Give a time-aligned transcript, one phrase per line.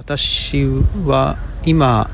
[0.00, 0.62] 私
[1.04, 2.08] は今、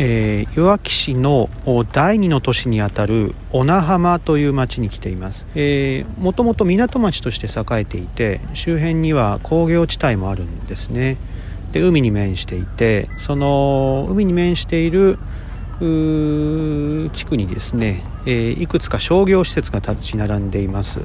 [0.00, 1.48] えー、いわき市の
[1.92, 11.16] 第二の都市にあたる小名浜という町に来ています、えー、もともと港町として栄えていて周辺には工業地帯もあるんですね。
[11.70, 15.16] で海に面していてその海に面している
[15.78, 21.00] 地区にですね、えー、いくつか商業施設が立ち並んでいます。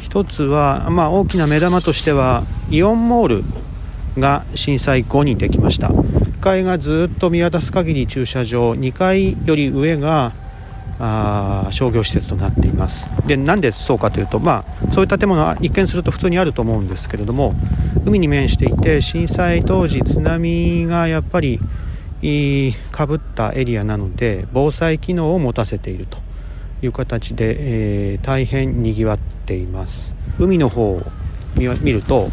[0.00, 3.44] 一つは、まあ、大きな目玉としてはイオンモール
[4.20, 5.88] が震災後にできました。
[5.88, 10.32] 1階がずっと見渡す限り駐車場2階より上が
[10.98, 13.08] あ商業施設となっています。
[13.26, 17.54] でなんでそうかというと、まあ、そういう建物は一見すると普通にあると思うんですけれども
[18.04, 21.58] 海に面していて震災当時津波がやっぱり
[22.92, 26.30] かぶったエリアなので防災機能を持たせていると。
[26.82, 27.56] いう形で、
[28.12, 30.14] えー、大変にぎわっています。
[30.38, 31.02] 海の方を
[31.56, 32.30] 見ると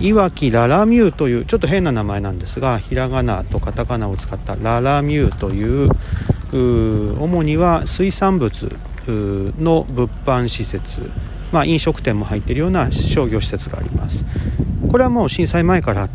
[0.00, 5.90] いわきララミューというちょっと変な名前なんですがひらがなとカタカナを使ったララミューという
[6.52, 8.76] 主には水産物
[9.08, 11.10] の物販施設、
[11.52, 14.24] まあ、飲食店も入っているような商業施設があります。
[14.90, 16.08] これはもう震災前から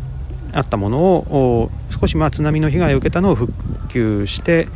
[0.52, 3.52] あったものを少しまあ津波の被害を受けたのを復
[3.88, 4.68] 旧して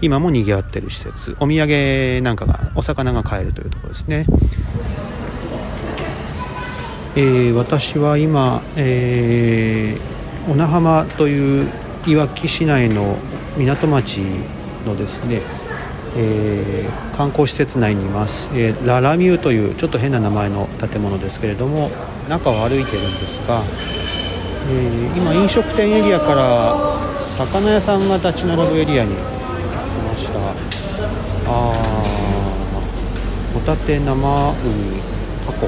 [0.00, 1.36] 今もにぎわっている施設。
[1.40, 4.26] お土産なんかがお魚が買えるというところですね。
[7.16, 11.68] えー、私は今、えー、小名浜という
[12.06, 13.16] いわき市内の
[13.56, 14.20] 港町
[14.86, 15.42] のですね、
[16.16, 21.90] えー、観光施設内にいます、えー、ララミューというちょっと変な名前の建物ですけれども
[22.28, 23.60] 中を歩いてるんですが、
[24.70, 26.76] えー、今飲食店エリアから
[27.36, 30.38] 魚屋さんが立ち並ぶエリアに来ました。
[31.50, 31.72] あ
[33.52, 35.02] ホタテ生ウニ
[35.44, 35.66] タコ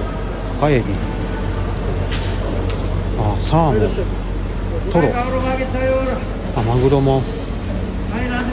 [0.59, 1.12] 赤エビ。
[3.23, 3.91] あサーモン。
[4.93, 5.09] トロ。
[6.57, 7.23] あマグロも。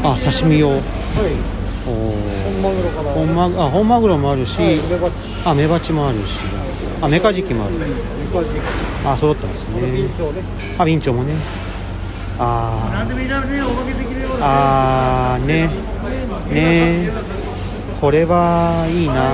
[0.04, 0.82] あ刺身用、はい、
[1.86, 1.90] お
[2.46, 4.80] 本マグロ本マあ本マグロもあるし、はい、
[5.46, 6.40] あメバチもあるし。
[7.02, 7.74] あメカジキもある。
[9.06, 10.10] あ揃ってますね。
[10.78, 11.34] あビンチョウもね。
[12.38, 13.00] あ
[15.36, 15.70] あね。
[16.50, 17.10] ね。
[18.02, 19.32] これはいいな。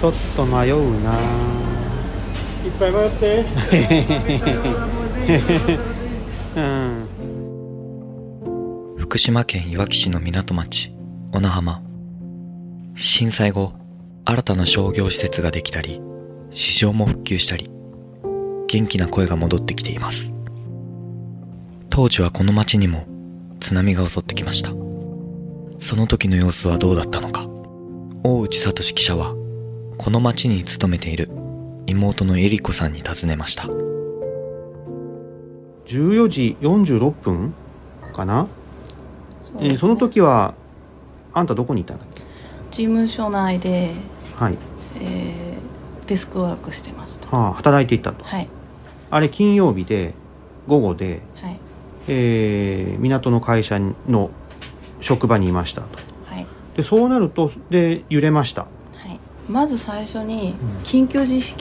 [0.00, 1.12] ちょっと迷うな。
[2.78, 3.44] ぱい迷って。
[6.54, 7.06] うん、
[8.98, 10.92] 福島県いわき市の港町
[11.32, 11.82] 小名浜。
[12.94, 13.72] 震災後
[14.24, 16.00] 新たな商業施設ができたり
[16.50, 17.70] 市場も復旧したり
[18.68, 20.32] 元気な声が戻ってきています。
[21.90, 23.06] 当時はこの町にも
[23.60, 24.70] 津波が襲ってきました。
[25.78, 27.46] その時の様子はどうだったのか。
[28.24, 29.34] 大内聡記者は
[29.98, 31.28] この町に勤めている
[31.86, 33.64] 妹のエリコさんに尋ねました。
[35.86, 37.54] 14時46分
[38.14, 38.46] かな？
[39.42, 40.54] そ,、ね、えー、その時は
[41.34, 42.20] あんたどこにいたんだっけ？
[42.70, 43.92] 事務所内で、
[44.36, 44.56] はい。
[45.00, 48.48] えー、デスクワークしてました、はあ、働いていたと、はい、
[49.10, 50.14] あれ金曜日で
[50.68, 51.58] 午後で、はい。
[52.08, 54.30] えー、港の会社の
[55.00, 55.88] 職場にいましたと、
[56.26, 58.66] はい、でそうなるとで揺れました
[59.52, 61.56] まず最初に緊急地震、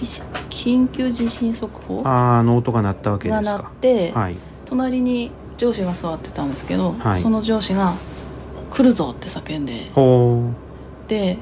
[0.49, 3.43] 緊急地震速報あの音が鳴ったわけですか。
[3.43, 7.93] が鳴って、はい、隣に上司が座ってたんですけど、はい、その上司が
[8.71, 9.91] 「来るぞ」って叫んで。
[11.09, 11.37] で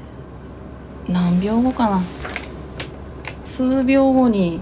[1.08, 2.02] 何秒後かな。
[3.44, 4.60] 数秒後に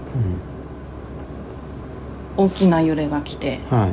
[2.37, 3.87] 大きな揺れが来て、は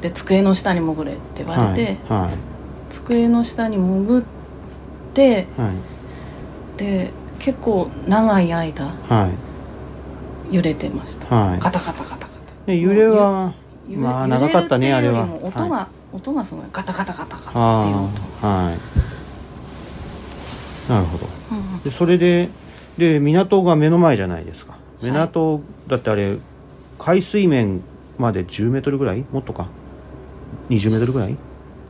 [0.00, 2.34] い、で机の下に潜れって言われて、はい、
[2.90, 4.24] 机の下に潜っ
[5.14, 5.46] て、
[6.76, 8.92] で結構長い間
[10.50, 12.32] 揺れてました、はい、カタカタカタカ
[12.66, 12.72] タ。
[12.72, 13.54] 揺れは
[13.88, 15.24] まあ長かったねあれは。
[15.42, 18.46] 音が、はい、音がすごいカタカタカタカタっていう音。
[18.46, 18.78] はい。
[20.90, 22.48] なるほど、うん、でそれで
[22.96, 24.78] で港が目の前じゃないですか。
[25.02, 26.38] 港、はい、だってあれ
[26.98, 27.82] 海水面
[28.18, 29.24] まで10メートルぐらい？
[29.30, 29.68] もっとか
[30.70, 31.36] ？20メートルぐらい？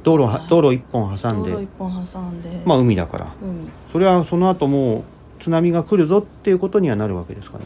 [0.02, 1.50] 道路道路一本挟んで。
[1.52, 2.62] 道路一本挟んで。
[2.64, 3.32] まあ海だから。
[3.40, 3.68] 海。
[3.92, 5.04] それはその後もう
[5.40, 7.64] 津波が来るぞっていうことにはなるわけですかね。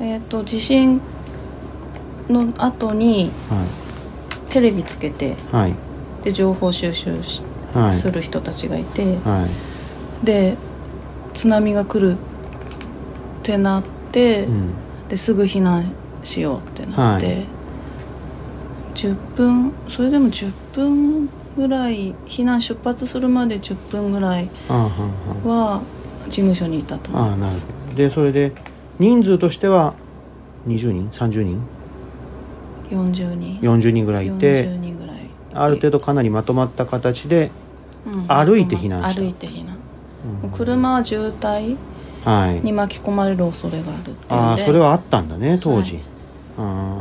[0.00, 1.00] えっ、ー、と地震
[2.28, 3.64] の後に、は
[4.46, 5.74] い、テレビつけて、はい、
[6.22, 7.42] で情報収集し、
[7.72, 9.46] はい、する人たちがいて、は
[10.22, 10.56] い、で
[11.34, 12.18] 津波が来るっ
[13.42, 14.72] てなって、うん、
[15.08, 15.92] ですぐ避難
[16.24, 17.46] しようってなって、はい、
[18.94, 25.82] 10分それでも10分ぐらい避難出発するまで10分ぐらいは
[26.30, 27.10] 事務所にいたと。
[27.16, 27.58] ああなるほ
[27.90, 27.96] ど。
[27.96, 28.52] でそれで
[28.98, 29.94] 人数としては
[30.66, 31.62] 20人30人
[32.90, 33.58] ？40人。
[33.60, 35.16] 40人ぐらいいて40人ぐらい。
[35.52, 37.50] ある程度かなりまとまった形で
[38.06, 38.26] うん。
[38.28, 39.20] 歩いて避難した。
[39.20, 39.76] 歩いて避難。
[40.42, 40.50] うん。
[40.50, 41.76] 車は渋滞
[42.24, 42.60] はい。
[42.60, 44.34] に巻き込まれる恐れがあるっていうんで。
[44.34, 46.02] ああそれはあったんだね当時、はい。
[46.58, 47.00] あ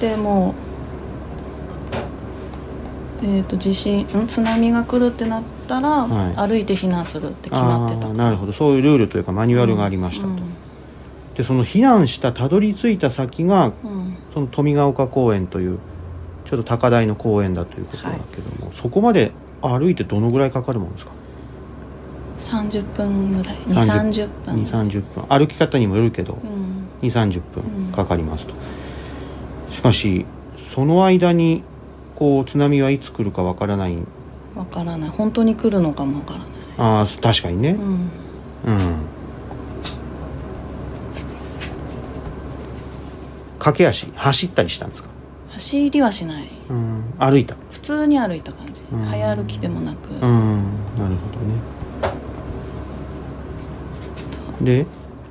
[0.00, 0.54] でもう
[3.24, 4.26] えー、と地震ん？
[4.26, 6.48] 津波が来るってなったら、はい。
[6.48, 8.08] 歩いて避難するってー決まってた。
[8.08, 8.52] なるほど。
[8.52, 10.42] そういうルールというかマニュアルがありましたと、うん。
[11.36, 14.16] でその避難したたどり着いた先がうん。
[14.34, 15.78] その富ヶ丘公園という
[16.44, 21.12] ちょっと高台の公園だということだけども、そこまで歩いてどのぐらいかかるもんですか
[22.38, 23.56] ？30分ぐらい。
[23.56, 24.64] 2 30 3 0分。
[24.64, 25.38] 2 3 0分。
[25.38, 27.08] 歩き方にもよるけど、うん。
[27.08, 27.86] 2 3 0うん。
[27.86, 28.54] 分かかりますと、
[29.70, 30.26] しかし
[30.74, 31.62] その間に
[32.16, 33.96] こう津波はいつ来るかわからない？
[34.54, 35.10] わからない。
[35.10, 36.48] 本当に来るのかもわからない。
[36.78, 37.70] ああ確かにね。
[37.70, 38.10] うん。
[38.64, 38.94] うん、
[43.58, 45.08] 駆け足走ったりしたんですか、
[45.48, 46.48] 走りはしない。
[46.70, 47.56] うん、歩いた？
[47.70, 48.84] 普通に歩いた感じ。
[48.92, 49.02] うん。
[49.02, 50.10] 早歩きでもなく。
[50.10, 50.20] うん。
[50.20, 52.10] なるほ
[54.60, 54.82] どね。
[54.84, 54.86] で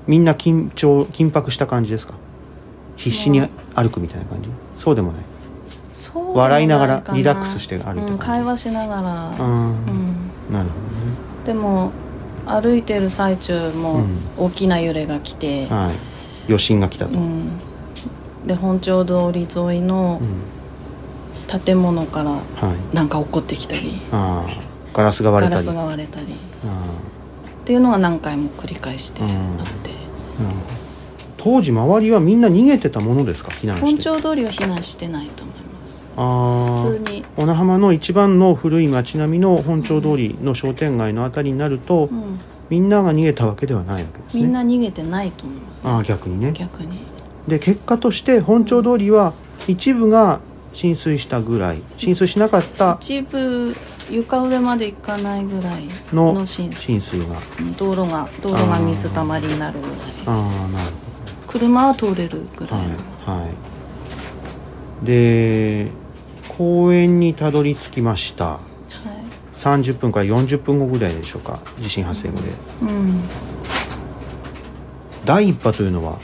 [0.08, 2.16] みんな緊張緊迫した感じですか？
[2.98, 4.50] 必死に歩くみたいな感じ？
[4.80, 5.24] そうでもない
[6.34, 9.70] 笑いながらかリラックスして歩いてた感じうん、会話しながら、うん
[10.50, 10.54] うん。
[10.54, 10.70] なる
[11.46, 11.92] でも
[12.46, 14.18] 歩いてる最中もうん。
[14.38, 15.96] 大きな揺れが来て、ほどねはい。
[16.48, 17.60] 余震が来たと、うん。
[18.48, 21.60] で本町通り沿いのうん。
[21.60, 22.40] 建物からは
[22.92, 22.96] い。
[22.96, 24.00] なんか落っこってきたり。
[24.94, 25.66] ガラスが割れたり。
[25.66, 26.26] ガラスが割れたり。
[26.28, 26.30] っ
[26.66, 29.92] あていうのが何回も繰り返してあって、
[31.38, 33.52] 当時周りはみんな逃げてたものですか？
[33.52, 33.86] 避難して。
[33.86, 35.56] 本町通りは避難してないと思い
[36.16, 44.44] 普通に、小名浜の一番の古い町並みの本町通りの商店街のあたりになると、うん、みんなが逃げたわけではないわけですね。
[44.44, 46.52] みんな逃げてないと思います、ああ逆にね。
[46.54, 47.00] 逆に。
[47.48, 49.34] で結果として本町通りは
[49.68, 50.40] 一部が
[50.74, 53.74] 浸水したぐらい浸水しなかった一部
[54.10, 57.00] 床上まで行かないぐらいのの浸水。
[57.00, 57.38] 浸水が。
[57.60, 59.98] うん道路が道路が水たまりになるぐらい。
[60.28, 60.92] ああなる
[61.48, 63.48] 車は通れるぐほどらいの、はいは
[65.04, 65.06] い。
[65.06, 65.88] で
[66.50, 68.46] 公園にたどり着きました。
[68.46, 68.60] はい。
[69.62, 72.50] 30分から40分後ぐらいでしょうか地震発生後で。
[72.82, 73.22] うん、
[75.26, 76.18] 第一波というのは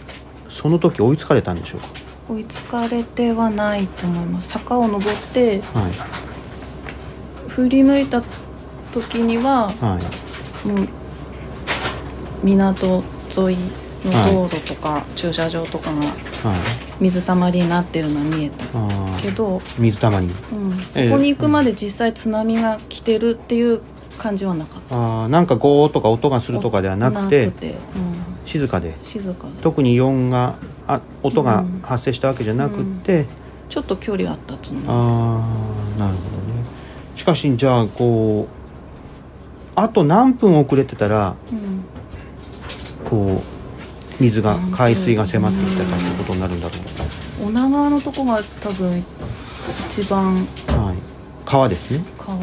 [0.49, 1.87] その時追いつかれたんでしょうか？
[2.29, 4.49] 追いつかれてはないと思います。
[4.49, 5.91] 坂を登ってはい。
[7.49, 8.21] 振り向いた
[8.91, 9.99] 時にはは
[10.65, 10.67] い。
[10.67, 10.87] もう
[12.43, 13.57] 港沿い
[14.05, 16.07] の道路とか駐車場とかがはい
[16.99, 18.65] 水たまりになってるのは見えた。
[19.21, 23.81] けど、水たまりうん、そこに行くまで実際津波が来てるっていう
[24.17, 24.97] 感じはなかった。
[24.97, 27.51] ああなんかゴーとか音がするとかではなくて
[28.45, 28.95] 静かで。
[29.03, 29.53] 静かで。
[29.61, 30.55] 特に異音が
[30.87, 31.81] あ音がうん。
[31.81, 33.25] 発生したわけじゃなくって、
[33.69, 36.63] ちょっと距離あったつもりああなるほどね。
[37.15, 38.53] しかしじゃあこう
[39.75, 41.83] あと何分遅れてたらうん。
[43.05, 43.56] こう
[44.19, 46.73] 水が海水が迫ってきたかってことになるんだろ
[47.43, 49.03] う女川のとこが多分
[49.89, 50.35] 一番。
[50.35, 50.97] はい、
[51.45, 52.03] 川ですね。
[52.17, 52.39] 川。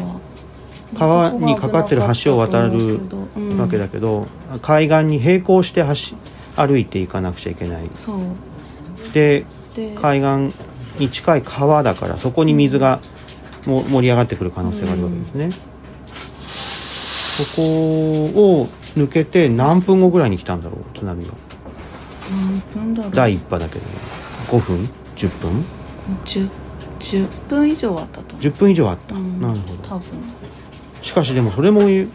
[0.97, 2.99] 川にかかってる橋を渡る
[3.35, 4.27] うんわけだけど、
[4.61, 6.15] 海岸に並行して橋
[6.55, 7.89] 歩いていかなくちゃいけない。
[7.93, 8.19] そう。
[9.13, 9.95] でで。
[9.95, 10.55] 海岸
[10.99, 13.01] に近い川だからそこに水が
[13.65, 15.51] も盛り上がってくる可能性があるわけですね、
[16.39, 17.63] そこ
[18.61, 21.33] を抜けて何分後ぐらいに来たんだろう津波は
[23.11, 23.85] 第1波だけど
[24.47, 25.65] 5分？10分
[26.25, 26.49] ？10,
[26.99, 28.41] 10分以上あったと思う。
[28.41, 29.83] 10分以上あった、うんなるほど。
[29.83, 30.05] 多分。
[31.01, 32.07] しかしでもそれもね。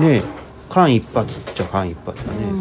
[0.00, 0.22] え
[0.68, 2.60] 間一髪っちゃ間一髪だね、うん。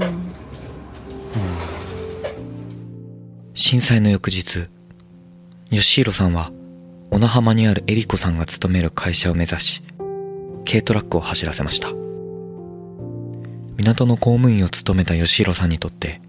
[3.54, 4.68] 震災の翌日、
[5.70, 6.52] 吉弘さんは、
[7.12, 9.84] 小名浜にあるエリコさんが勤める会社を目指し、
[10.66, 11.90] 軽トラックを走らせました。
[13.78, 16.22] 港の公務員を務めた吉弘さんにとって、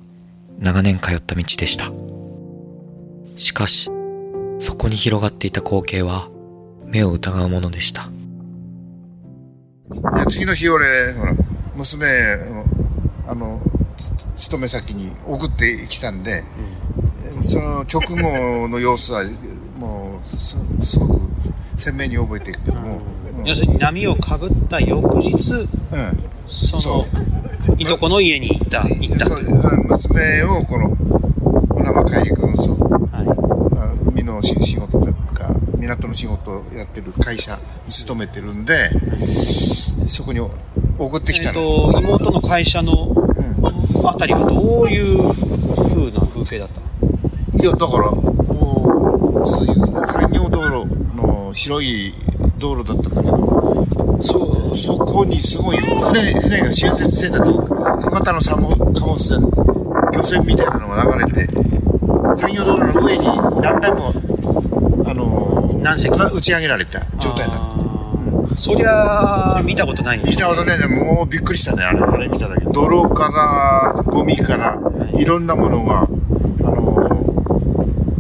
[0.59, 1.93] 長年通った道でした。
[3.37, 3.91] しかし、
[4.59, 6.29] そこに広がっていた光景は、
[6.85, 8.11] 目を疑うものでした。
[10.29, 11.35] 次の日俺、ほら、
[11.77, 12.65] 娘を、
[13.29, 13.61] あの、
[13.97, 16.45] つ勤め先に送ってきたんで、
[17.43, 19.23] その直後の様子は、
[19.79, 21.21] もうす、すごく
[21.77, 25.69] 鮮明に覚えているけども、うん要するに波をかぶった翌日うん、
[26.47, 27.07] そその
[27.79, 29.27] いとこの家に行った行った。
[29.27, 30.97] そう娘をこの、
[31.69, 33.21] 小生海陸運送、は
[33.73, 37.57] あ海の仕仕事とか、港の仕事をやってる会社
[37.87, 38.91] に勤めてるんで、
[40.09, 40.53] そこに送
[41.17, 41.61] っていえっきたの。
[41.93, 44.09] と妹の会社のうん。
[44.09, 48.11] あたりはどういう風な風景だったいや、だから、
[51.15, 52.15] の広い
[52.59, 57.68] 道路だったんだけど、そ、そこにすごい船、船が集設船だと、
[58.09, 58.75] 小型の貨物
[59.19, 59.39] 船、
[60.15, 61.53] 漁船みたいなのが流れて、
[62.35, 63.27] 産業道路の上に
[63.61, 64.15] 何台も、
[65.07, 66.17] あの何隻？
[66.17, 67.61] 打ち上げられた状態になっ
[68.49, 68.55] て。
[68.57, 72.65] そりゃ見たことない見たことね、もうびっくりしたね、あれ、あれ見ただけ。
[72.65, 74.79] 泥から、ゴミから、
[75.13, 75.27] い。
[75.27, 76.09] ろんなものが、あの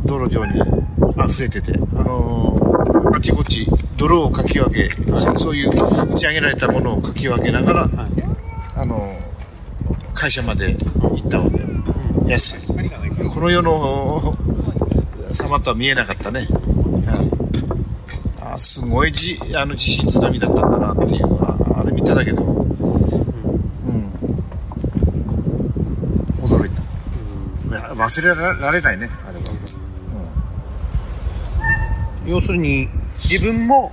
[0.04, 0.60] 道路上に
[1.26, 2.60] 溢れてて、あの
[3.14, 3.66] あちこち
[3.96, 5.72] 泥をかき分け、そそういう打
[6.14, 8.07] ち上げられたものをかき分けながら、あの
[10.18, 11.60] 会社まで行ったわけ。
[12.28, 13.28] 安い。
[13.28, 14.34] この世の
[15.32, 16.46] 様とは見えなかったね。
[16.50, 16.98] うん
[18.40, 22.66] あすごいじあの地震津波だったんだなっていうああれ見ただけど、うん、
[26.42, 29.08] 驚いた、いや忘れられないね。
[29.28, 29.44] あれは、
[32.26, 33.92] 要するに自分も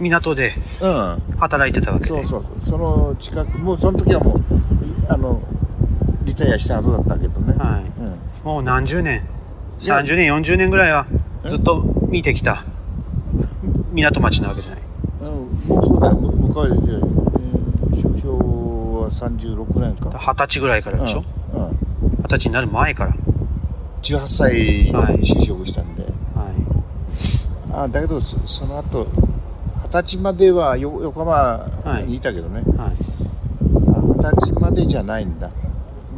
[0.00, 1.22] 港でうん。
[1.38, 2.08] 働いてたわけで。
[2.08, 2.70] そうそうそう。
[2.70, 4.59] その近くもうその時はもうい
[5.12, 5.40] あの
[6.22, 7.84] リタイアした後だったけどね、はい。
[8.00, 9.22] うん、もう何十年？
[9.80, 9.98] いや。
[10.00, 11.06] 30年40年ぐらいは
[11.46, 12.64] ずっと見てきた。
[13.92, 14.80] 港町なわけじゃない。
[15.22, 16.14] うん、そうだよ。
[16.14, 20.10] む向かいで、えー、昭和36年か。
[20.16, 21.24] 二十歳ぐらいからでしょ？
[21.54, 21.64] うん。
[21.64, 21.70] うん。
[22.18, 23.14] 二十歳になる前から。
[24.02, 25.16] 18歳はい。
[25.16, 26.08] に就職したんで、は
[27.72, 29.06] あだけどそその後
[29.84, 31.66] 二十歳まではよ横浜
[32.06, 32.78] にいたけどね、い。
[32.78, 32.88] はい。
[32.88, 33.09] あ二
[34.84, 35.50] 十歳までじゃないんだ。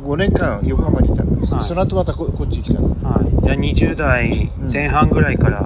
[0.04, 1.64] 5年間横浜にいたんです、はい。
[1.64, 2.88] その後またここっち来たの。
[3.02, 3.30] はい。
[3.44, 5.62] じゃあ20代前半ぐらいから、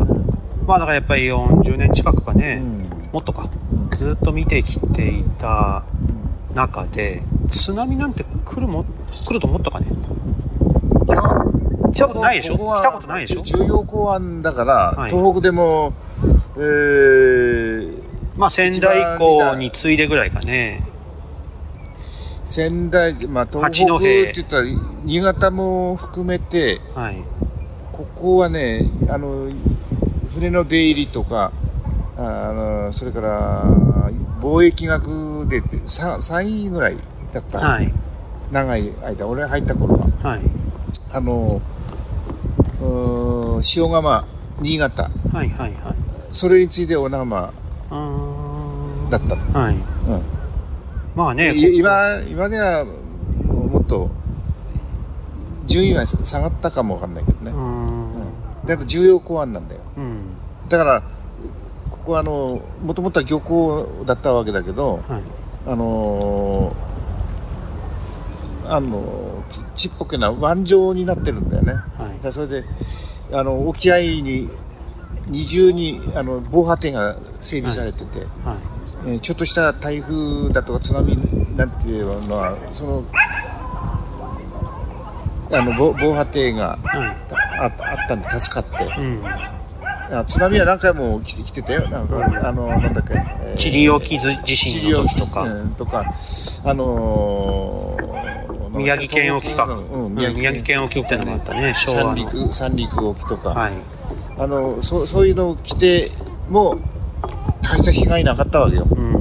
[0.66, 3.10] まあだからやっぱり40年近くかね、うん。
[3.12, 3.48] もっとか。
[3.72, 3.96] うん。
[3.96, 5.84] ずっと見てきていた
[6.54, 8.84] 中で津波なんて来るも
[9.26, 9.86] 来ると思ったかね？
[11.08, 11.22] いや
[11.92, 12.56] 来たことないでしょ？
[12.56, 13.42] 来たことないでしょ？
[13.42, 15.10] 重要港湾だから、はい。
[15.10, 15.94] 東北でも
[16.56, 18.02] えー、
[18.36, 20.82] まあ仙台港に次いでぐらいかね
[22.46, 24.66] 仙台まあ東北って言ったら
[25.04, 27.16] 新潟も含めてはい。
[27.92, 29.50] ここはねあの
[30.34, 31.50] 船の出入りとか
[32.18, 33.64] ああのそれから
[34.40, 36.96] 貿易額で 3, 3位ぐらい
[37.32, 37.92] だった、はい。
[38.52, 40.06] 長い間俺入った頃は。
[40.30, 40.40] はい。
[41.12, 41.60] あの
[42.80, 44.24] うーん塩釜
[44.60, 45.04] 新潟。
[45.32, 45.94] はいはいはい。
[46.30, 47.52] それに次いで小名浜
[47.90, 49.06] うー。
[49.06, 49.74] んだったの、はい。
[49.74, 50.35] うん
[51.16, 54.10] まあねい今今ではもっと
[55.66, 57.50] 順位は下がったかもわかんないけどね。
[57.50, 58.06] うー、ん。
[58.66, 59.80] だけど重要港湾なんだよ。
[59.96, 60.20] うん。
[60.68, 61.02] だから
[61.90, 65.22] ここはあのもともとは漁港だったわけだけどはい。
[65.66, 66.86] あのー
[68.68, 71.72] あのちちっぽけな湾状になってるんだよね。
[71.96, 72.24] はい。
[72.24, 72.64] らそれで
[73.32, 74.48] あの沖合に
[75.28, 78.56] 二重にあの防波堤が整備されてて、はい
[79.06, 81.16] えーちょっとした台風だとか津波
[81.56, 83.04] なんていうのはその
[85.52, 87.16] あの防防波堤がはい
[87.58, 87.72] ああっ
[88.08, 89.00] たんで助かって。
[89.00, 89.22] うん。
[90.08, 91.88] あ津波は何回も来て来てたよ。
[91.88, 96.04] なんかあのなんだっけ、えーチリ沖地震の時とか、うんとか。
[96.64, 98.06] あのー
[98.76, 101.72] 宮城県沖か、うんうん宮城県沖ってのがあったね。
[101.74, 103.72] 昭和三の陸三陸沖とか、はい。
[104.38, 106.10] あのそそういうのを来て
[106.50, 106.78] も
[107.66, 109.14] 大した被害なかったわけよ、うん。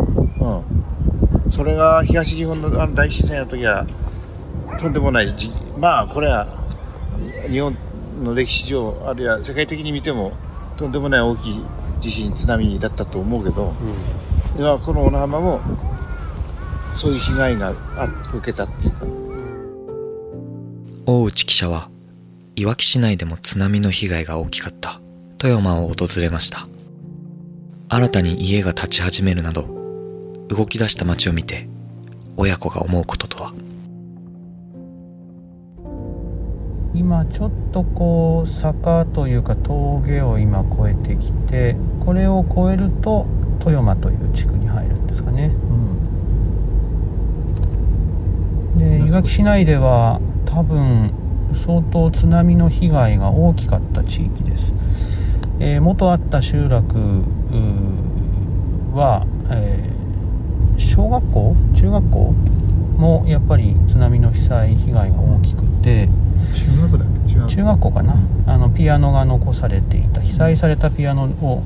[1.44, 3.86] うん、それが東日本のあの大震災の時は
[4.80, 5.50] とんでもないじ
[5.80, 6.48] まあこれは
[7.50, 7.76] 日本
[8.24, 10.34] の歴史上あるいは世界的に見ても
[10.78, 11.66] とんでもない大きい
[12.00, 13.74] 地震津波だったと思うけど、
[14.58, 15.62] ではこの小名浜も
[16.94, 19.06] そういう被害があ受けたっていうか。
[21.08, 21.90] 大内記者は
[22.56, 25.00] いわき市内でも津波の被害が大きかった
[25.38, 26.68] 富山を訪れました
[27.88, 29.68] 新たに家が建ち始めるなど
[30.50, 31.68] 動き出した街を見て
[32.36, 33.54] 親子が思うこととは？
[36.96, 43.28] 今ちょっとこう坂というか峠を今越えてきてこれを越えると
[43.60, 45.52] 富山という地区に入るんですかね、
[48.78, 51.12] でいわき市内では多分
[51.66, 54.74] 相当津波の被害が大きかった地域です、
[55.60, 57.24] えー元あった集落
[58.94, 59.96] は、えー
[60.78, 62.34] 小学校中学校
[62.98, 66.10] もやっぱり津波の被災被害が大きくて
[66.54, 67.56] 中学だっけ？
[67.56, 67.80] 中学。
[67.80, 68.18] 校かな。
[68.46, 71.64] あのピアノが残されていた被災されたピアノを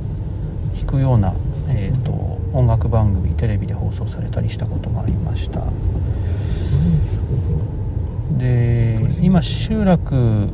[0.76, 1.34] 弾くような、
[1.70, 2.12] えー、と
[2.54, 5.64] 音楽番組テレビで放送されたりしたことがありました。
[8.38, 10.50] で今集落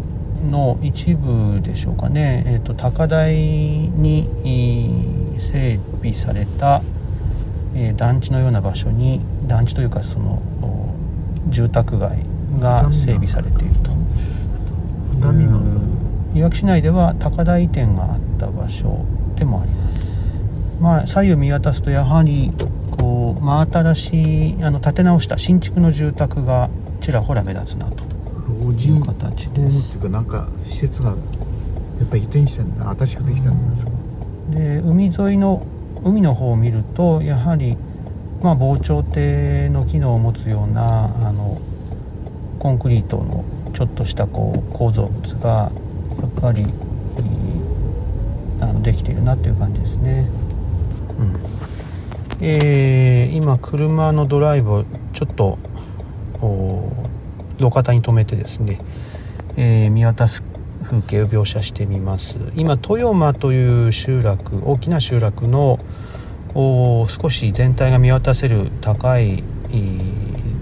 [0.51, 4.27] の一部でしょうかね、えーと、高台に
[5.51, 6.82] 整備された、
[7.74, 10.42] えー、団地のような場所に団地というかその
[11.50, 12.20] 住宅街
[12.60, 13.92] が整備されていると。
[16.36, 20.06] いわき市内では高台店があった場所でもあります。
[20.80, 22.51] まあ左右見渡すとやはり
[22.92, 28.04] こう真新しいあの建て直した新築の住宅がちらほら目立つなと
[28.65, 31.15] 老人ホームっていうかなんか施設がや
[32.03, 33.86] っぱり移転してんだ新しくできたんです
[34.50, 35.65] で海沿いの
[36.03, 37.77] 海の方を見るとやはり、
[38.41, 41.62] まあ、防潮堤の機能を持つようなあの
[42.60, 45.72] コンクリートのちょっとしたこう構造物が
[46.19, 46.65] やっぱり
[48.62, 50.27] あのできているなっていう感じですね。
[51.19, 51.36] うん。
[52.41, 55.57] えー、今車のドライブをちょっと
[57.59, 58.79] 路肩に止めてですね、
[59.57, 60.43] えー、見渡す
[60.83, 62.38] 風景を描写してみます。
[62.55, 65.79] 今豊間という集落大きな集落の
[66.55, 69.43] 少し全体が見渡せる高い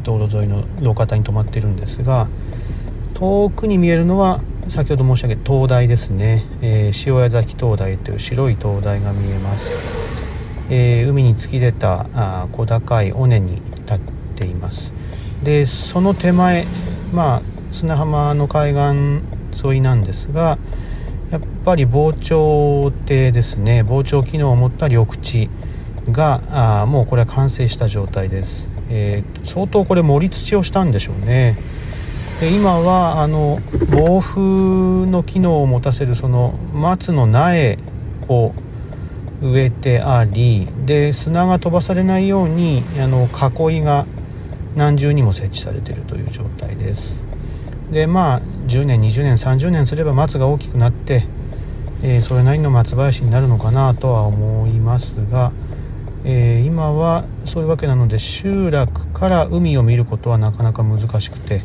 [0.04, 2.28] 道路沿いの路肩に止まってるんですが
[3.14, 9.70] 遠くに見えるのは先ほど申し上げた灯台ですね、えー、塩谷崎灯台という白い灯台が見えます、
[10.70, 14.00] えー、海に突き出たあ小高い尾根に立っ
[14.36, 14.94] ています。
[15.44, 16.66] でその手前
[17.14, 20.58] まあ砂浜の海岸沿いなんですが
[21.32, 23.84] やっぱり防潮堤ですね。
[23.84, 25.50] 防潮機能を持った緑地
[26.12, 31.58] があもうこれは完成した状態です、えー、相当これ盛り土をしたんでしょうね。
[32.40, 33.60] で今はあの
[33.90, 37.80] 暴風の機能を持たせるその松の苗
[38.28, 38.54] を
[39.42, 44.06] 植えてありで砂が飛ばされないようにあの囲いが
[44.76, 47.16] 何重にも設置されているという状態です。
[47.92, 51.26] でまあ10年20年30年すれば松が大きくなって、
[52.02, 55.52] えー、それなりの松林になるのかなとは思いますが、
[56.24, 61.62] えー、今はそういうわけなので集落から海を見ることはなかなか難しくて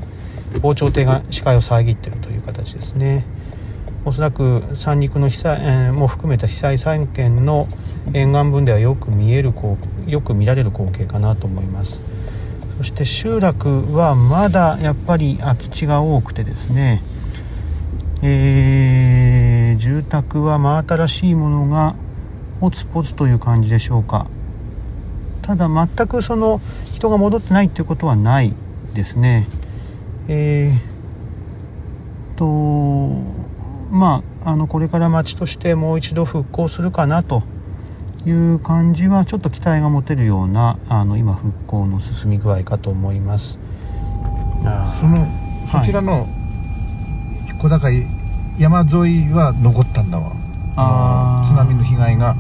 [0.61, 3.25] 防潮堤が視界を遮っているという形ですね。
[4.05, 7.69] おそらく三陸の被災、えー、も含めた被災3県の
[8.15, 9.53] 沿岸部ではよく見える
[10.07, 12.08] よく見られる光景かなと思います。
[12.79, 17.03] そして集落はまだやっぱり空き地が多くてですね、
[18.23, 21.97] えー、住宅は真新しいものが
[22.61, 24.29] ポツポツという感じでしょうか。
[25.43, 28.55] ただ全くその人が戻ってないっていうことはない
[28.95, 29.49] ですね。
[30.29, 32.47] えー、と
[33.91, 37.43] まああのこれから町としてもう一度復興するかなと
[38.29, 43.59] いう感じはちょっと期待が持てるようなあの今復興の進み具合かと思います。
[45.01, 45.27] その
[45.71, 46.27] そちらの
[47.61, 48.07] 小高い
[48.59, 50.33] 山沿いは残ったんだわ。
[50.77, 52.37] あ津波の被害が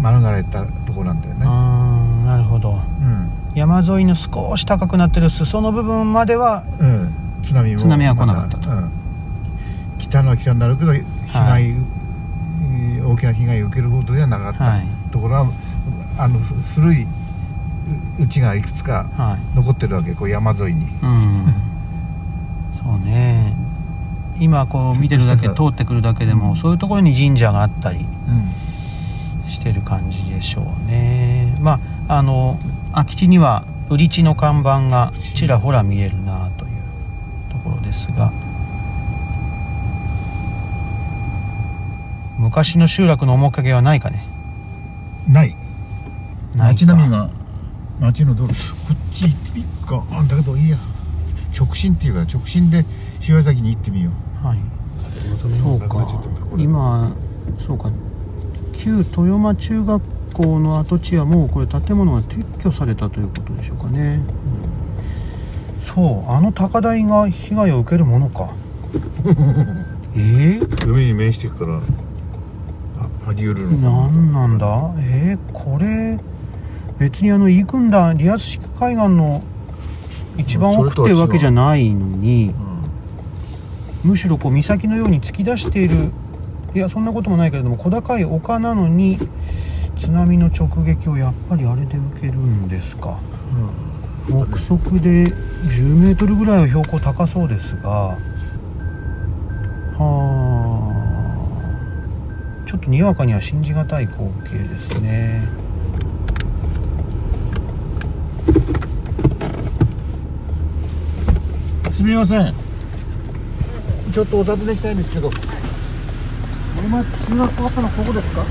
[0.00, 7.12] 免れたとこなんだよね、はい、なるほど、うん、山沿いの少し高くなってる裾の部分までは、うん、
[7.42, 8.90] 津波津波は来なかったと、うん、
[9.98, 11.02] 北のは北になるけど被
[11.34, 11.95] 害、はい
[13.16, 15.50] 大きな被害を受けるほどではなかった、はい、ところは
[16.18, 17.06] あの古い
[18.20, 19.06] うちがいくつか
[19.54, 21.54] 残ってるわけ、こう山沿いに、うん、
[22.82, 23.54] そうね。
[24.38, 28.04] 今こう見てるだけ通ってくるだけでも、そういうところに神社があったり
[29.48, 31.54] してる感じでしょうね。
[31.60, 32.58] まああの
[32.92, 36.72] 空き地には売り地の看板がちらほら見えるなという
[37.52, 38.32] ところですが。
[42.46, 44.24] 昔の集落の面影はないかね。
[45.28, 45.52] ない。
[46.54, 47.28] 街並みが
[47.98, 48.54] 街の道路。
[48.86, 50.04] こっち行っか。
[50.12, 50.76] あだけどいいや。
[51.58, 52.84] 直進っていうか直進で
[53.28, 54.12] 塩崎に行ってみよ
[54.44, 54.46] う。
[54.46, 54.58] はい。
[55.60, 56.06] そうか。
[56.56, 57.12] 今
[57.66, 57.90] そうか。
[58.74, 64.20] 旧豊間中学校の跡地はもうこれ建物が撤去されたということでしょうかね、
[65.80, 66.30] うん、そう。
[66.30, 68.54] あの高台が被害を受けるものか。
[70.14, 71.78] えー、海に面していくから。
[71.78, 71.80] あ
[73.36, 74.94] り得るの何なんだ？
[74.98, 76.18] えー、これ
[76.98, 79.42] 別にあの行くんだリアス式海岸の
[80.38, 82.52] 一番奥っていうわけじゃないのに、
[84.04, 84.08] う。
[84.08, 86.10] ん、むしろこう岬のように突き出している
[86.74, 89.18] いやそんなこともないけれども小高い丘なのに
[89.98, 93.18] 津波の直撃をやっぱりあれで受けるんですか、
[94.28, 98.16] うん、目測で10メートルぐらいは標高高そうですが
[102.66, 105.40] ちょっとにわかには信じがたい光景ですね。
[111.92, 112.52] すみません。
[114.12, 115.30] ちょっとお尋ねしたいんですけど
[116.84, 118.42] 今中学校あったのここですか？
[118.42, 118.48] 公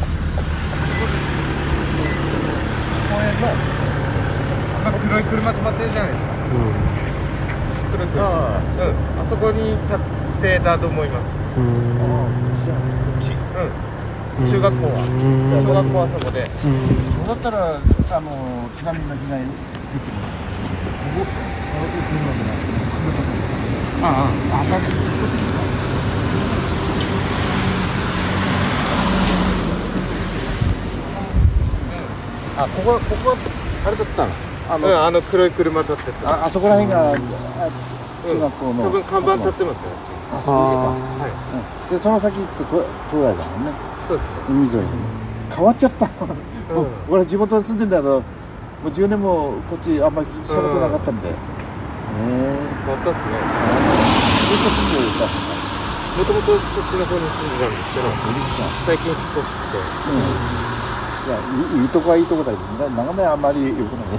[3.21, 3.47] 園の
[4.83, 6.17] なんか黒い車止まってるじゃないで
[7.75, 7.89] すか。
[7.91, 8.23] 黒い車。
[8.23, 9.99] あ,、うん、あそこに立っ
[10.41, 11.27] てたと思います。
[11.57, 11.65] うん。
[12.01, 12.31] ああこ
[13.19, 13.31] っち。
[13.31, 13.35] う
[13.81, 13.84] ん
[14.35, 14.99] 中学校は。
[15.63, 16.45] 小学校はそこで。
[16.59, 19.51] そうだったらあの津波の被害あの？
[22.11, 22.43] 車の
[24.03, 24.11] ああ
[32.57, 32.63] あ。
[32.63, 33.35] あここはここは
[33.87, 34.31] あれだったの？
[34.67, 36.29] あの,、うん、あの黒い車立ってた。
[36.43, 39.89] ああそこら辺があ中学校の、多分看板立ってますよ。
[40.31, 40.81] あそうですか。
[41.23, 41.31] はい。
[41.69, 43.71] うんでその先行くと東東大だもんね。
[44.07, 44.33] そうですね。
[44.49, 44.89] 海沿いに。
[45.55, 46.09] 変わっちゃった、
[47.07, 48.25] 俺地元に住んでんだけども
[48.85, 51.35] う10年もこっちあんまりしたことなかったんで、へえ
[52.83, 53.37] 変わったっすね。
[54.45, 55.45] ずっと住んでたんだ
[56.17, 58.65] もともとそっちの方に住んでたんですけど、そうですか。
[58.85, 59.77] 最近引っ越して。
[61.25, 64.17] いやいいいいとこはいいとこだけどな眺めはあんまり良くない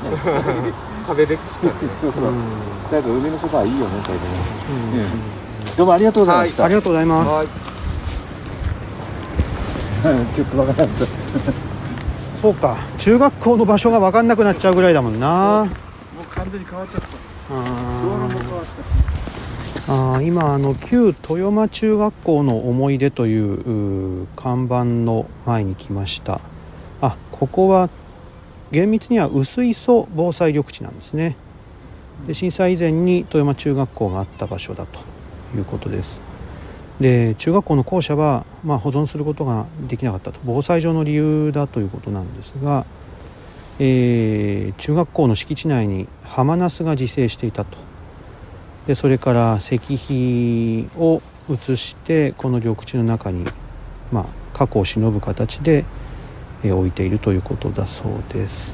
[0.67, 0.73] ね。
[1.07, 1.95] 壁できたんで。
[2.01, 2.25] そうそう、
[2.91, 4.19] だけど海のそばはいいよね大体ね、
[4.71, 5.46] うん
[5.77, 7.29] どうもありがとうございました、ありがとうございます。
[7.29, 7.47] はい。
[10.35, 11.07] ちょっとわからんと。
[12.41, 15.65] そうか中学校の場所が分かんなくなっちゃうぐらいだもんな。
[15.67, 17.09] もう完全に変わっちゃった。
[17.55, 17.62] あ
[18.03, 18.65] 道路も変わっ
[19.87, 26.41] たあー今あの旧豊間中学校の思い出という看板の前に来ました。
[27.03, 27.91] あここは
[28.71, 31.37] 厳密には薄磯防災緑地なんですね。
[32.27, 35.01] で震災以前に豊間中学校があった場所だと
[35.57, 36.21] いうことです。
[37.01, 40.40] で中学校の校舎は、まあ、保存することができなかったと。
[40.45, 42.87] 防災上の理由だということなんですが、
[43.79, 47.77] えー中学校の敷地内にハマナスが自生していたと。
[48.87, 53.45] でそれから石碑を移してこの緑地の中に、
[54.12, 54.25] まあ、
[54.57, 55.85] 過去を忍ぶ形で、
[56.64, 58.73] えー置いているということだそうです。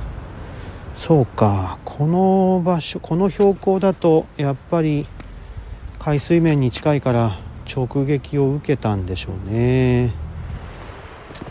[0.97, 1.79] そうか。
[1.85, 5.07] この場所この標高だとやっぱり
[6.05, 7.39] 海水面に近いから
[7.73, 10.13] 直撃を受けたんでしょうね。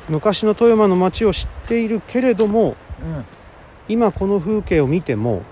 [0.10, 2.76] 昔の富山の街を知っているけれども
[3.88, 5.44] 今この風景を見ても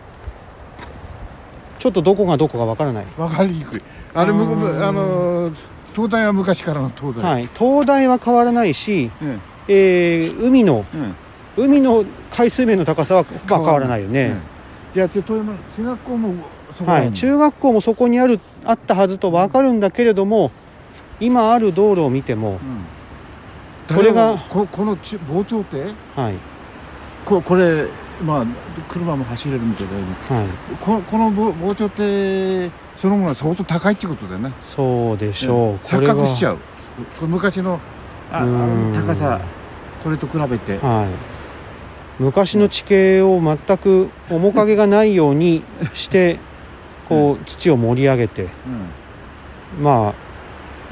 [1.80, 3.06] ちょっとどこがどこかわからない。
[3.06, 3.82] うんわかりにくい。
[4.14, 4.44] あれむ
[4.84, 5.50] あの
[5.94, 9.42] 東大は昔からの東大、はい、灯台は変わらないし、うん。
[9.70, 11.16] えー海のうん。
[11.56, 14.04] 海の海水面の高さは、まあ、変わらない。
[14.04, 14.36] よね、
[14.94, 16.34] いや富山中学校も
[16.86, 20.52] はい、中学校もそこにあるあったはずと分かるんだけれども
[21.20, 22.60] 今ある道路を見ても、
[23.90, 23.96] うん。
[23.96, 25.96] これがここのち防潮堤？
[26.16, 26.36] はい。
[27.26, 27.88] ここれ
[28.24, 28.46] まあ
[28.88, 30.08] 車も走れるみたいだよね。
[30.30, 30.48] はい、
[30.80, 34.54] ここの防防潮堤そのものは相当高いってことだよね。
[34.64, 36.56] そうでしょう、錯覚しちゃう。
[36.56, 36.60] う
[37.20, 37.80] これ昔の
[38.32, 39.42] ああ高さ
[40.04, 40.78] これと比べて。
[40.78, 41.06] は
[42.20, 45.64] い、昔の地形を全く面影がないように
[45.94, 46.40] して
[47.10, 49.84] こう土を盛り上げてうん。
[49.84, 50.30] まあ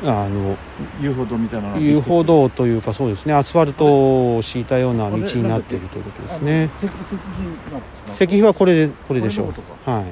[0.03, 0.55] あの
[1.01, 6.69] 遊歩道みたいな遊歩道というかそうですねアスファルトを敷いたような道になっているということですね。
[8.13, 9.89] 石石碑はこれでこれでしょう。
[9.89, 10.03] はい。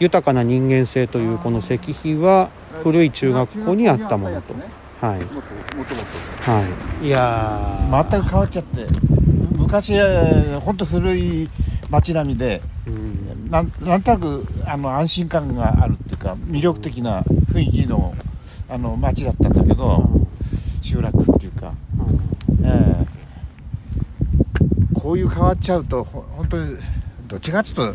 [0.00, 2.50] 豊かな人間性というこの石碑は
[2.82, 4.54] 古い中学校にあったものと。
[5.00, 5.18] はい。
[5.18, 6.66] は
[7.02, 7.06] い。
[7.06, 8.10] いやー。
[8.10, 8.86] 全く変わっちゃって。
[9.58, 9.98] 昔
[10.60, 11.50] 本当古い
[11.90, 13.50] 街並みでうん。
[13.50, 17.22] なんなんとなくあの安心感があるっていうか魅力的な
[17.52, 18.14] 雰囲気の
[18.68, 20.08] あの街だったんだけど
[20.82, 21.72] 集落っていうか、
[22.64, 23.18] ええ。
[24.94, 26.76] こういう変わっちゃうとほ本当に
[27.28, 27.94] どっちかっていうと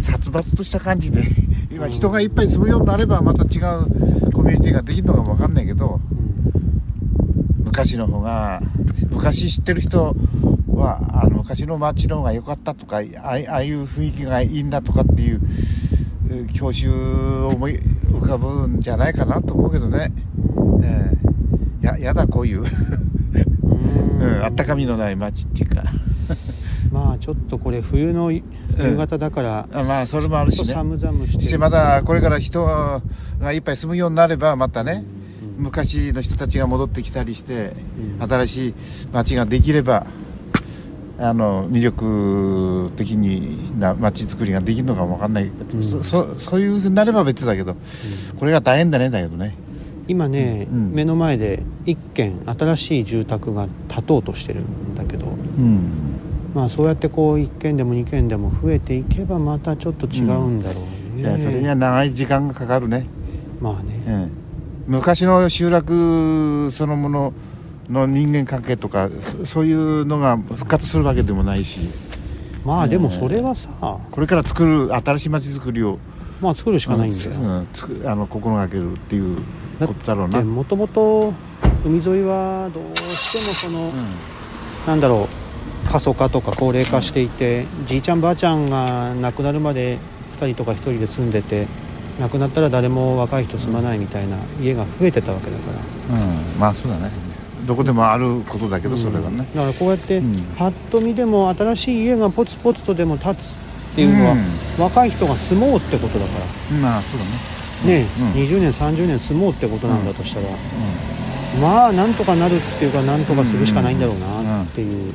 [0.00, 1.22] 殺伐とした感じで
[1.70, 5.98] 今人がいっぱい住むようになればまた違うコミュニティができるのかもわかんないけど
[7.64, 8.60] 昔の方が
[9.10, 10.14] 昔知ってる人
[10.74, 15.40] はあの昔の街の方が良かったとかああいう雰囲気がいいんだとかっていう
[16.30, 20.12] えー教習を思い浮かぶんじゃないかなと思うけどね、
[20.82, 21.20] ええ
[21.82, 22.62] ややだこういう、
[23.62, 24.20] うん。
[24.20, 25.82] うん、あったかみのない街っていうか。
[26.92, 28.42] まあちょっとこれ冬の夕
[28.96, 30.74] 方だからあまあそれもあるしね。
[30.74, 35.04] 寒々してしてまだこれから人がいっぱい住むようになればまたね、
[35.56, 37.72] 昔の人たちが戻ってきたりして、
[38.20, 38.28] うん。
[38.28, 38.74] 新しい
[39.12, 40.06] 街ができれば
[41.22, 45.50] あの魅力的にな街づくりができるのかもわかんない。
[45.50, 45.84] けど、うん。
[45.84, 47.76] そそそういうふうになれば別だけど、
[48.38, 49.54] これが大変だねだけどね。
[50.08, 50.92] 今ね、うん。
[50.92, 55.30] 目の前で一軒新しい住宅が建とうとしてるんだけどう
[55.60, 56.18] ん。
[56.54, 60.84] まあそうやってこう1軒でも2軒でも増えていけばまたちょっと違うんだろう
[61.16, 63.06] ね、いやそれには長い時間がかかるね、
[63.60, 64.30] まあね。
[64.86, 67.32] うん、昔の集落そのもの
[67.90, 71.80] の人間関係とかそそういうのが復活するわけでもないし。
[72.64, 75.98] まあでもそれはさ、これから作る新しい町づくりを
[76.42, 79.38] まあ作るしかないんだよ、うんつくあの心がけるっていう
[79.80, 80.38] ことだろうな。
[80.38, 81.32] でもともと
[81.84, 83.92] 海沿いはどうしてもその、うん。
[84.86, 85.26] なんだろ
[85.86, 89.98] う過疎化とか高齢化していて、じいちゃんばあちゃんが亡くなるまで
[90.38, 91.66] 2人とか1人で住んでて
[92.20, 95.72] 亡くなったら誰も若い人住まないみたいな家が増えてたわけだか
[96.12, 96.60] ら、うん。
[96.60, 97.10] まあそうだね
[97.66, 100.34] どこでもあることだけどそれはね、だからこうやって、うん。
[100.56, 104.36] パッと見でも新しい家がポツポツとでも建つっていうのは、
[104.78, 106.38] 若い人が住もうってことだか
[106.72, 106.78] ら。
[106.78, 108.00] まあそうだね。
[108.02, 108.42] ね、うん。
[108.42, 110.48] 20年30年住もうってことなんだとしたら、
[111.60, 115.12] まあなんとかなるっていうかなんとかするしかないんだろうなっていう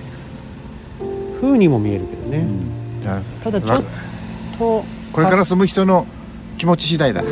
[1.40, 2.48] ふうにも見えるけどね、
[3.44, 3.84] ただちょっ
[4.58, 6.06] とこれから住む人の
[6.58, 7.22] 気持ち次第だ。
[7.22, 7.30] うん。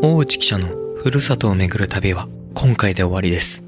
[0.00, 3.64] 大内記者のふるさとを巡る旅は今回で終わりです。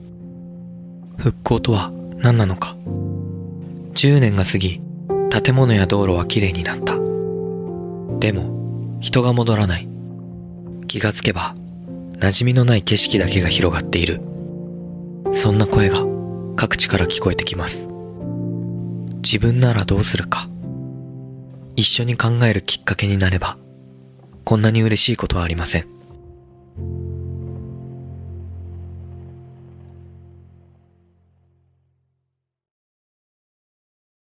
[1.16, 2.77] 復興とは何なのか。
[3.94, 4.81] 10年が過ぎ、
[5.42, 6.94] 建物や道路は綺麗になった。
[8.20, 9.88] でも、人が戻らない。
[10.87, 11.57] 気がつけば、
[12.20, 14.20] 馴染みのない景色だけが広がっている。
[15.33, 16.07] そんな声が
[16.55, 17.88] 各地から聞こえてきます。
[19.25, 20.49] 自分ならどうするか。
[21.75, 23.59] 一緒に考えるきっかけになれば、
[24.44, 25.94] こんなに嬉しいことはありません。